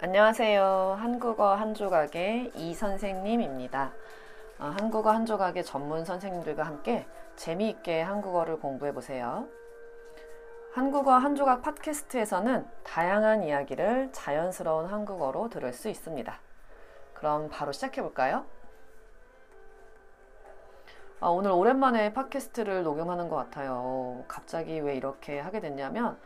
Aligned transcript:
안녕하세요. 0.00 0.96
한국어 1.00 1.56
한 1.56 1.74
조각의 1.74 2.52
이 2.54 2.72
선생님입니다. 2.72 3.92
어, 4.60 4.72
한국어 4.78 5.10
한 5.10 5.26
조각의 5.26 5.64
전문 5.64 6.04
선생님들과 6.04 6.62
함께 6.62 7.04
재미있게 7.34 8.02
한국어를 8.02 8.60
공부해 8.60 8.94
보세요. 8.94 9.48
한국어 10.72 11.14
한 11.14 11.34
조각 11.34 11.62
팟캐스트에서는 11.62 12.64
다양한 12.84 13.42
이야기를 13.42 14.10
자연스러운 14.12 14.86
한국어로 14.86 15.48
들을 15.48 15.72
수 15.72 15.88
있습니다. 15.88 16.32
그럼 17.14 17.48
바로 17.50 17.72
시작해 17.72 18.00
볼까요? 18.00 18.46
아, 21.18 21.26
오늘 21.26 21.50
오랜만에 21.50 22.12
팟캐스트를 22.12 22.84
녹음하는 22.84 23.28
것 23.28 23.34
같아요. 23.34 24.24
갑자기 24.28 24.78
왜 24.78 24.94
이렇게 24.94 25.40
하게 25.40 25.58
됐냐면 25.58 26.16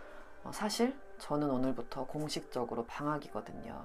어, 0.45 0.51
사실 0.53 0.95
저는 1.23 1.51
오늘부터 1.51 2.07
공식적으로 2.07 2.85
방학이거든요. 2.87 3.81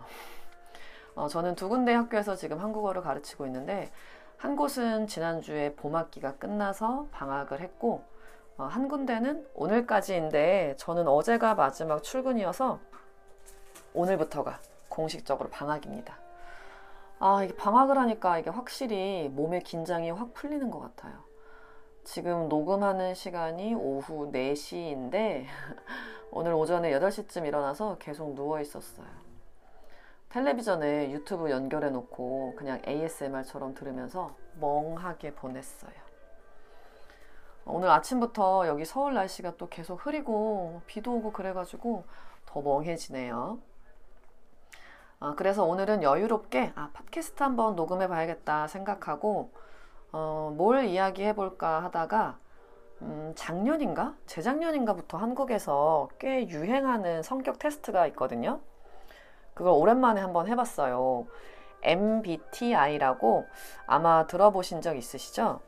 어, 1.14 1.28
저는 1.28 1.54
두 1.54 1.70
군데 1.70 1.94
학교에서 1.94 2.36
지금 2.36 2.60
한국어를 2.60 3.04
가르치고 3.04 3.46
있는데 3.46 3.92
한 4.38 4.56
곳은 4.56 5.06
지난주에 5.06 5.76
봄학기가 5.76 6.36
끝나서 6.38 7.08
방학을 7.12 7.62
했고 7.62 8.04
어, 8.58 8.64
한 8.64 8.88
군데는 8.88 9.48
오늘까지인데 9.54 10.78
저는 10.78 11.08
어제가 11.08 11.54
마지막 11.54 12.02
출근이어서 12.02 12.80
오늘부터가 13.94 14.60
공식적으로 14.90 15.50
방학입니다. 15.50 16.18
아, 17.20 17.44
이게 17.44 17.56
방학을 17.56 18.00
하니까 18.00 18.40
이게 18.40 18.50
확실히 18.50 19.30
몸의 19.32 19.62
긴장이 19.62 20.10
확 20.10 20.34
풀리는 20.34 20.72
것 20.72 20.80
같아요. 20.80 21.14
지금 22.04 22.50
녹음하는 22.50 23.14
시간이 23.14 23.76
오후 23.76 24.32
4시인데 24.32 25.46
오늘 26.32 26.54
오전에 26.54 26.92
8시쯤 26.92 27.46
일어나서 27.46 27.98
계속 28.00 28.36
누워 28.36 28.60
있었어요. 28.60 29.08
텔레비전에 30.30 31.12
유튜브 31.12 31.50
연결해 31.50 31.90
놓고 31.90 32.56
그냥 32.58 32.82
ASMR처럼 32.86 33.74
들으면서 33.74 34.36
멍하게 34.60 35.36
보냈어요. 35.36 35.94
오늘 37.66 37.90
아침부터 37.90 38.68
여기 38.68 38.86
서울 38.86 39.14
날씨가 39.14 39.56
또 39.58 39.68
계속 39.70 40.06
흐리고 40.06 40.82
비도 40.86 41.16
오고 41.16 41.32
그래가지고 41.32 42.06
더 42.46 42.62
멍해지네요. 42.62 43.60
아, 45.20 45.34
그래서 45.36 45.64
오늘은 45.66 46.04
여유롭게 46.04 46.74
아, 46.76 46.92
팟캐스트 46.94 47.42
한번 47.42 47.76
녹음해 47.76 48.08
봐야겠다 48.08 48.68
생각하고 48.68 49.52
어, 50.12 50.54
뭘 50.56 50.86
이야기해 50.86 51.34
볼까 51.36 51.84
하다가 51.84 52.38
음, 53.02 53.34
작년인가? 53.36 54.16
재작년인가부터 54.26 55.18
한국에서 55.18 56.10
꽤 56.20 56.48
유행하는 56.50 57.22
성격 57.24 57.60
테스트가 57.60 58.08
있거든요. 58.08 58.60
그걸 59.54 59.74
오랜만에 59.74 60.22
한번 60.22 60.48
해봤어요. 60.48 61.28
MBTI라고 61.84 63.46
아마 63.86 64.26
들어보신 64.28 64.82
적 64.82 64.96
있으시죠? 64.98 65.60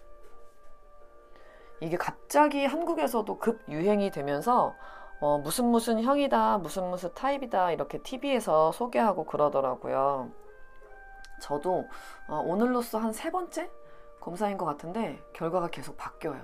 이게 1.82 1.98
갑자기 1.98 2.66
한국에서도 2.66 3.38
급 3.38 3.62
유행이 3.70 4.12
되면서 4.12 4.76
어, 5.22 5.38
무슨 5.38 5.66
무슨 5.66 6.02
형이다, 6.02 6.58
무슨 6.60 6.90
무슨 6.90 7.14
타입이다 7.14 7.72
이렇게 7.72 8.00
TV에서 8.00 8.72
소개하고 8.72 9.26
그러더라고요. 9.26 10.32
저도 11.42 11.86
어, 12.28 12.36
오늘로써 12.46 12.98
한 12.98 13.14
세 13.14 13.32
번째 13.32 13.70
검사인 14.20 14.58
것 14.58 14.66
같은데 14.66 15.22
결과가 15.34 15.70
계속 15.70 15.96
바뀌어요. 15.98 16.44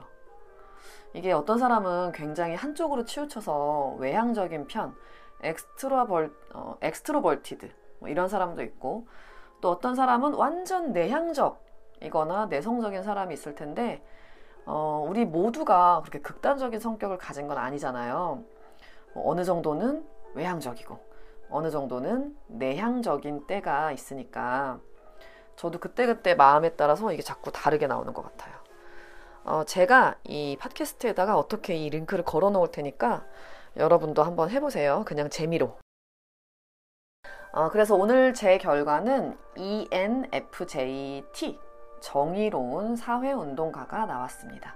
이게 1.13 1.31
어떤 1.31 1.57
사람은 1.57 2.11
굉장히 2.11 2.55
한쪽으로 2.55 3.05
치우쳐서 3.05 3.95
외향적인 3.99 4.67
편, 4.67 4.95
extrover, 5.41 6.33
어, 6.53 6.75
extroverted 6.81 7.71
뭐 7.99 8.09
이런 8.09 8.27
사람도 8.27 8.61
있고 8.63 9.07
또 9.61 9.71
어떤 9.71 9.95
사람은 9.95 10.33
완전 10.33 10.91
내향적이거나 10.91 12.47
내성적인 12.47 13.03
사람이 13.03 13.33
있을 13.33 13.55
텐데 13.55 14.03
어, 14.65 15.05
우리 15.07 15.25
모두가 15.25 16.01
그렇게 16.01 16.19
극단적인 16.19 16.79
성격을 16.79 17.17
가진 17.17 17.47
건 17.47 17.57
아니잖아요. 17.57 18.43
뭐 19.13 19.29
어느 19.31 19.43
정도는 19.43 20.05
외향적이고 20.33 20.99
어느 21.49 21.69
정도는 21.69 22.35
내향적인 22.47 23.47
때가 23.47 23.91
있으니까 23.91 24.79
저도 25.55 25.79
그때그때 25.79 26.35
마음에 26.35 26.69
따라서 26.69 27.13
이게 27.13 27.21
자꾸 27.21 27.51
다르게 27.51 27.87
나오는 27.87 28.13
것 28.13 28.23
같아요. 28.23 28.64
어, 29.45 29.63
제가 29.63 30.15
이 30.23 30.57
팟캐스트에다가 30.59 31.37
어떻게 31.37 31.75
이 31.75 31.91
링크를 31.91 32.25
걸어 32.25 32.49
놓을 32.49 32.71
테니까 32.71 33.23
여러분도 33.77 34.23
한번 34.23 34.49
해보세요. 34.49 35.03
그냥 35.05 35.29
재미로. 35.29 35.77
어, 37.51 37.69
그래서 37.69 37.95
오늘 37.95 38.33
제 38.33 38.57
결과는 38.57 39.37
ENFJT, 39.55 41.59
정의로운 42.01 42.95
사회운동가가 42.95 44.07
나왔습니다. 44.07 44.75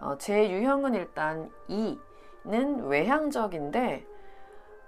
어, 0.00 0.16
제 0.16 0.48
유형은 0.48 0.94
일단 0.94 1.50
E는 1.66 2.86
외향적인데, 2.86 4.06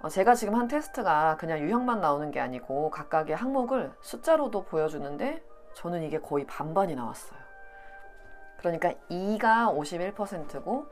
어, 0.03 0.07
제가 0.07 0.35
지금 0.35 0.55
한 0.55 0.69
테스트가 0.69 1.35
그냥 1.37 1.59
유형만 1.59 1.99
나오는 1.99 2.31
게 2.31 2.39
아니고 2.39 2.91
각각의 2.91 3.35
항목을 3.35 3.91
숫자로도 3.99 4.63
보여주는데, 4.63 5.43
저는 5.73 6.03
이게 6.03 6.19
거의 6.19 6.47
반반이 6.47 6.95
나왔어요. 6.95 7.48
그러니까 8.59 8.93
E가 9.07 9.71
51%고 9.73 10.87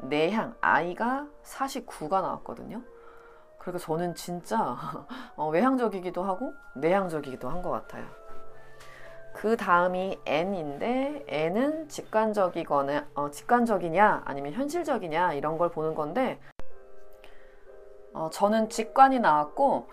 내향 0.00 0.54
I가 0.60 1.26
49가 1.44 2.20
나왔거든요. 2.20 2.82
그러니까 3.58 3.84
저는 3.84 4.14
진짜 4.14 4.76
어, 5.36 5.48
외향적이기도 5.48 6.22
하고 6.22 6.52
내향적이기도 6.74 7.48
한 7.48 7.62
것 7.62 7.70
같아요. 7.70 8.04
그 9.32 9.56
다음이 9.56 10.20
N인데 10.26 11.24
N은 11.28 11.88
직관적이거나 11.88 13.06
어, 13.14 13.30
직관적이냐 13.30 14.22
아니면 14.24 14.52
현실적이냐 14.52 15.32
이런 15.34 15.56
걸 15.58 15.70
보는 15.70 15.94
건데 15.94 16.40
어, 18.12 18.28
저는 18.30 18.68
직관이 18.68 19.18
나왔고 19.18 19.88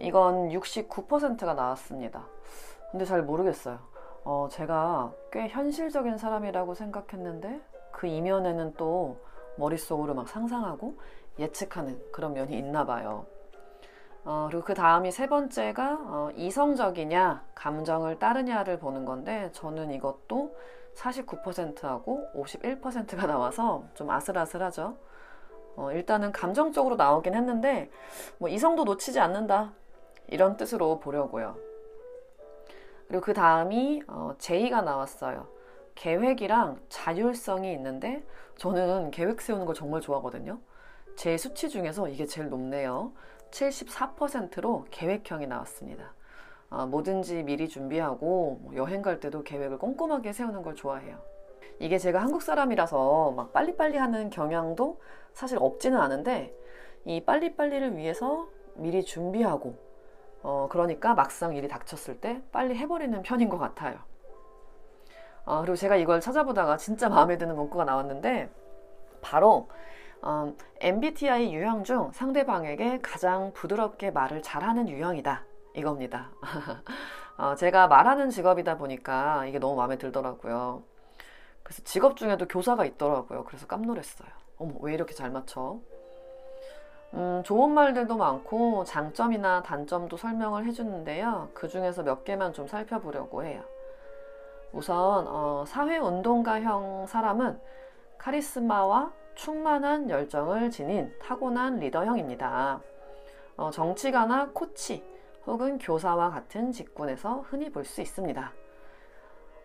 이건 0.00 0.48
69%가 0.50 1.54
나왔습니다. 1.54 2.26
근데 2.90 3.04
잘 3.04 3.22
모르겠어요. 3.22 3.78
어, 4.28 4.48
제가 4.50 5.12
꽤 5.30 5.46
현실적인 5.46 6.18
사람이라고 6.18 6.74
생각했는데 6.74 7.60
그 7.92 8.08
이면에는 8.08 8.74
또 8.76 9.20
머릿속으로 9.56 10.14
막 10.14 10.28
상상하고 10.28 10.96
예측하는 11.38 12.02
그런 12.10 12.34
면이 12.34 12.58
있나 12.58 12.84
봐요. 12.84 13.24
어, 14.24 14.48
그리고 14.50 14.64
그 14.64 14.74
다음이 14.74 15.12
세 15.12 15.28
번째가 15.28 15.98
어, 16.02 16.30
이성적이냐, 16.34 17.44
감정을 17.54 18.18
따르냐를 18.18 18.80
보는 18.80 19.04
건데 19.04 19.48
저는 19.52 19.92
이것도 19.92 20.56
49%하고 20.96 22.26
51%가 22.34 23.28
나와서 23.28 23.84
좀 23.94 24.10
아슬아슬하죠. 24.10 24.96
어, 25.76 25.92
일단은 25.92 26.32
감정적으로 26.32 26.96
나오긴 26.96 27.36
했는데 27.36 27.92
뭐 28.38 28.48
이성도 28.48 28.82
놓치지 28.82 29.20
않는다 29.20 29.72
이런 30.26 30.56
뜻으로 30.56 30.98
보려고요. 30.98 31.65
그리고 33.08 33.22
그 33.22 33.32
다음이 33.32 34.02
어, 34.08 34.34
제의가 34.38 34.82
나왔어요. 34.82 35.48
계획이랑 35.94 36.78
자율성이 36.88 37.72
있는데 37.72 38.24
저는 38.56 39.10
계획 39.10 39.40
세우는 39.40 39.66
걸 39.66 39.74
정말 39.74 40.00
좋아하거든요. 40.00 40.58
제 41.16 41.36
수치 41.36 41.68
중에서 41.68 42.08
이게 42.08 42.26
제일 42.26 42.48
높네요. 42.48 43.12
74%로 43.50 44.86
계획형이 44.90 45.46
나왔습니다. 45.46 46.12
어, 46.68 46.86
뭐든지 46.86 47.44
미리 47.44 47.68
준비하고 47.68 48.60
뭐 48.62 48.76
여행 48.76 49.02
갈 49.02 49.20
때도 49.20 49.42
계획을 49.44 49.78
꼼꼼하게 49.78 50.32
세우는 50.32 50.62
걸 50.62 50.74
좋아해요. 50.74 51.18
이게 51.78 51.98
제가 51.98 52.20
한국 52.20 52.42
사람이라서 52.42 53.32
막 53.32 53.52
빨리빨리 53.52 53.96
하는 53.98 54.30
경향도 54.30 55.00
사실 55.32 55.58
없지는 55.60 55.98
않은데 55.98 56.54
이 57.04 57.22
빨리빨리를 57.24 57.96
위해서 57.96 58.48
미리 58.74 59.04
준비하고 59.04 59.74
어, 60.48 60.68
그러니까 60.70 61.12
막상 61.12 61.56
일이 61.56 61.66
닥쳤을 61.66 62.20
때 62.20 62.40
빨리 62.52 62.76
해버리는 62.76 63.20
편인 63.22 63.48
것 63.48 63.58
같아요. 63.58 63.98
어, 65.44 65.60
그리고 65.62 65.74
제가 65.74 65.96
이걸 65.96 66.20
찾아보다가 66.20 66.76
진짜 66.76 67.08
마음에 67.08 67.36
드는 67.36 67.56
문구가 67.56 67.84
나왔는데 67.84 68.48
바로 69.20 69.68
어, 70.22 70.54
MBTI 70.78 71.52
유형 71.52 71.82
중 71.82 72.12
상대방에게 72.12 73.00
가장 73.02 73.52
부드럽게 73.54 74.12
말을 74.12 74.40
잘하는 74.40 74.88
유형이다 74.88 75.44
이겁니다. 75.74 76.30
어, 77.38 77.56
제가 77.56 77.88
말하는 77.88 78.30
직업이다 78.30 78.76
보니까 78.78 79.46
이게 79.46 79.58
너무 79.58 79.74
마음에 79.74 79.98
들더라고요. 79.98 80.84
그래서 81.64 81.82
직업 81.82 82.16
중에도 82.16 82.46
교사가 82.46 82.84
있더라고요. 82.84 83.42
그래서 83.42 83.66
깜놀했어요. 83.66 84.28
어머 84.58 84.74
왜 84.78 84.94
이렇게 84.94 85.12
잘 85.12 85.32
맞춰? 85.32 85.80
음, 87.14 87.42
좋은 87.44 87.70
말들도 87.70 88.16
많고 88.16 88.84
장점이나 88.84 89.62
단점도 89.62 90.16
설명을 90.16 90.66
해주는데요. 90.66 91.50
그 91.54 91.68
중에서 91.68 92.02
몇 92.02 92.24
개만 92.24 92.52
좀 92.52 92.66
살펴보려고 92.66 93.44
해요. 93.44 93.62
우선 94.72 95.26
어, 95.28 95.64
사회운동가형 95.66 97.06
사람은 97.06 97.58
카리스마와 98.18 99.12
충만한 99.34 100.10
열정을 100.10 100.70
지닌 100.70 101.12
타고난 101.22 101.78
리더형입니다. 101.78 102.80
어, 103.56 103.70
정치가나 103.70 104.50
코치, 104.52 105.02
혹은 105.46 105.78
교사와 105.78 106.30
같은 106.30 106.72
직군에서 106.72 107.44
흔히 107.48 107.70
볼 107.70 107.84
수 107.84 108.00
있습니다. 108.02 108.52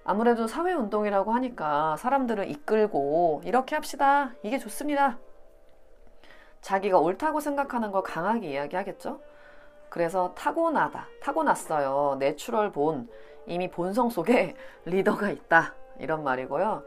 아무래도 0.03 0.47
사회운동이라고 0.47 1.31
하니까 1.33 1.95
사람들을 1.97 2.49
이끌고 2.49 3.41
이렇게 3.45 3.75
합시다. 3.75 4.31
이게 4.43 4.57
좋습니다. 4.57 5.17
자기가 6.61 6.99
옳다고 6.99 7.39
생각하는 7.39 7.91
걸 7.91 8.03
강하게 8.03 8.51
이야기하겠죠? 8.51 9.19
그래서 9.89 10.33
타고나다, 10.35 11.07
타고났어요. 11.21 12.17
natural 12.19 12.71
born, 12.71 13.09
이미 13.45 13.69
본성 13.69 14.09
속에 14.09 14.55
리더가 14.85 15.29
있다. 15.29 15.73
이런 15.99 16.23
말이고요. 16.23 16.83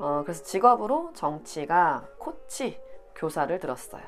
어, 0.00 0.22
그래서 0.24 0.42
직업으로 0.44 1.12
정치가 1.14 2.04
코치, 2.18 2.80
교사를 3.14 3.56
들었어요. 3.58 4.02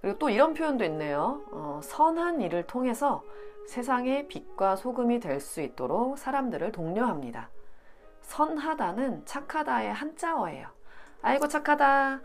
그리고 0.00 0.18
또 0.18 0.30
이런 0.30 0.54
표현도 0.54 0.84
있네요. 0.84 1.42
어, 1.50 1.80
선한 1.82 2.40
일을 2.40 2.66
통해서 2.66 3.22
세상의 3.68 4.28
빛과 4.28 4.76
소금이 4.76 5.20
될 5.20 5.40
수 5.40 5.60
있도록 5.60 6.18
사람들을 6.18 6.72
독려합니다. 6.72 7.50
선하다는 8.22 9.26
착하다의 9.26 9.92
한자어예요. 9.92 10.68
아이고 11.22 11.48
착하다 11.48 12.20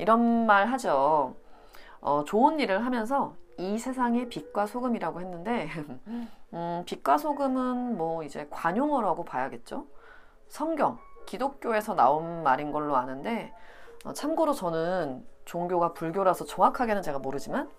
이런 0.00 0.46
말 0.46 0.66
하죠. 0.68 1.34
어, 2.00 2.24
좋은 2.24 2.58
일을 2.58 2.86
하면서 2.86 3.34
이 3.58 3.78
세상의 3.78 4.30
빛과 4.30 4.66
소금이라고 4.66 5.20
했는데 5.20 5.68
음, 6.54 6.82
빛과 6.86 7.18
소금은 7.18 7.98
뭐 7.98 8.22
이제 8.22 8.46
관용어라고 8.50 9.26
봐야겠죠. 9.26 9.84
성경 10.48 10.98
기독교에서 11.26 11.94
나온 11.94 12.42
말인 12.42 12.72
걸로 12.72 12.96
아는데 12.96 13.52
어, 14.06 14.14
참고로 14.14 14.54
저는 14.54 15.22
종교가 15.44 15.92
불교라서 15.92 16.46
정확하게는 16.46 17.02
제가 17.02 17.18
모르지만 17.18 17.70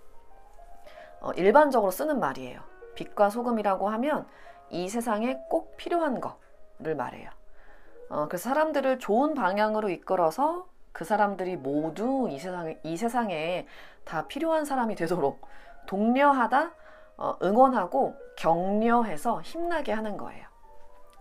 어, 1.21 1.31
일반적으로 1.31 1.89
쓰는 1.89 2.19
말이에요. 2.19 2.61
빛과 2.93 3.31
소금이라고 3.31 3.89
하면 3.89 4.27
이 4.69 4.89
세상에 4.89 5.39
꼭 5.49 5.75
필요한 5.75 6.21
거를 6.21 6.95
말해요. 6.95 7.31
어, 8.09 8.27
그래서 8.27 8.49
사람들을 8.49 8.99
좋은 8.99 9.33
방향으로 9.33 9.89
이끌어서 9.89 10.67
그 10.91 11.05
사람들이 11.05 11.57
모두 11.57 12.27
이 12.29 12.39
세상에, 12.39 12.79
이 12.83 12.97
세상에 12.97 13.67
다 14.03 14.27
필요한 14.27 14.65
사람이 14.65 14.95
되도록 14.95 15.41
독려하다, 15.87 16.71
어, 17.17 17.37
응원하고 17.43 18.15
격려해서 18.37 19.41
힘나게 19.41 19.91
하는 19.91 20.17
거예요. 20.17 20.47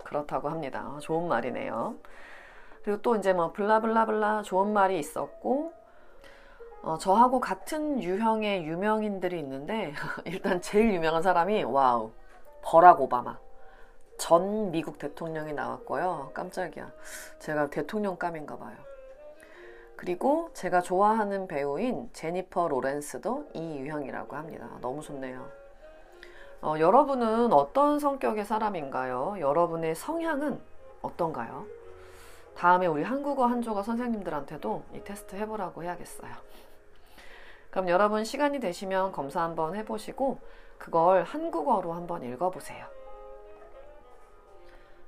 그렇다고 0.04 0.48
합니다. 0.48 0.88
어, 0.88 0.98
좋은 0.98 1.28
말이네요. 1.28 1.96
그리고 2.82 3.02
또 3.02 3.16
이제 3.16 3.32
뭐 3.32 3.52
blah 3.52 3.82
blah 3.82 4.12
blah 4.12 4.42
좋은 4.42 4.72
말이 4.72 4.98
있었고 4.98 5.72
어, 6.82 6.96
저하고 6.96 7.40
같은 7.40 8.02
유형의 8.02 8.66
유명인들이 8.66 9.38
있는데 9.38 9.92
일단 10.24 10.62
제일 10.62 10.94
유명한 10.94 11.22
사람이 11.22 11.64
wow 11.64 12.12
버락 12.62 13.02
오바마 13.02 13.38
전 14.18 14.70
미국 14.70 14.98
대통령이 14.98 15.52
나왔고요 15.52 16.30
깜짝이야 16.32 16.90
제가 17.38 17.68
대통령감인가 17.68 18.56
봐요 18.56 18.76
그리고 20.00 20.48
제가 20.54 20.80
좋아하는 20.80 21.46
배우인 21.46 22.08
제니퍼 22.14 22.68
로렌스도 22.68 23.50
이 23.52 23.80
유형이라고 23.80 24.34
합니다 24.34 24.66
너무 24.80 25.02
좋네요 25.02 25.46
어, 26.62 26.74
여러분은 26.78 27.52
어떤 27.52 27.98
성격의 27.98 28.46
사람인가요? 28.46 29.36
여러분의 29.40 29.94
성향은 29.94 30.58
어떤가요? 31.02 31.66
다음에 32.56 32.86
우리 32.86 33.02
한국어 33.02 33.44
한조가 33.44 33.82
선생님들한테도 33.82 34.82
이 34.94 35.04
테스트 35.04 35.36
해보라고 35.36 35.82
해야겠어요. 35.82 36.30
그럼 37.70 37.88
여러분 37.88 38.24
시간이 38.24 38.60
되시면 38.60 39.12
검사 39.12 39.42
한번 39.42 39.74
해보시고 39.74 40.38
그걸 40.76 41.22
한국어로 41.22 41.94
한번 41.94 42.22
읽어보세요. 42.24 42.86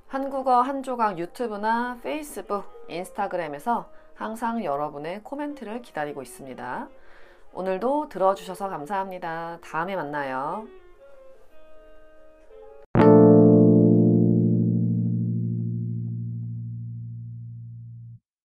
한국어 0.08 0.62
한 0.62 0.82
조각 0.82 1.18
유튜브나 1.18 1.98
페이스북, 2.02 2.64
인스타그램에서 2.88 3.86
항상 4.14 4.64
여러분의 4.64 5.22
코멘트를 5.22 5.82
기다리고 5.82 6.22
있습니다. 6.22 6.88
오늘도 7.54 8.08
들어주셔서 8.08 8.68
감사합니다. 8.68 9.58
다음에 9.62 9.96
만나요. 9.96 10.66